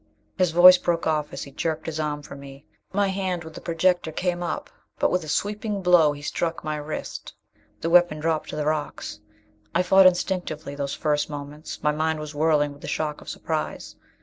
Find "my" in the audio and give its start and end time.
2.91-3.09, 6.63-6.75, 11.83-11.91